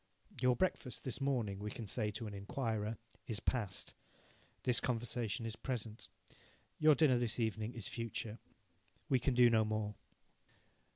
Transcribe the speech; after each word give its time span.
"Your 0.41 0.55
breakfast 0.55 1.03
this 1.03 1.21
morning," 1.21 1.59
we 1.59 1.69
can 1.69 1.85
say 1.85 2.09
to 2.09 2.25
an 2.25 2.33
inquirer, 2.33 2.97
"is 3.27 3.39
past; 3.39 3.93
this 4.63 4.79
conversation 4.79 5.45
is 5.45 5.55
present; 5.55 6.07
your 6.79 6.95
dinner 6.95 7.19
this 7.19 7.39
evening 7.39 7.75
is 7.75 7.87
future." 7.87 8.39
We 9.09 9.19
can 9.19 9.35
do 9.35 9.47
no 9.47 9.63
more. 9.63 9.93